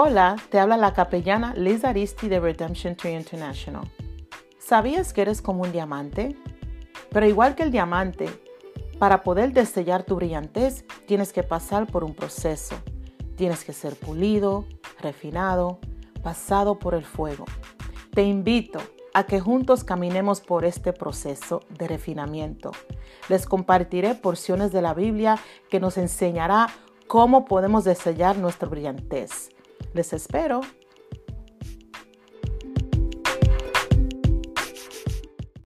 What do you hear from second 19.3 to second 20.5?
juntos caminemos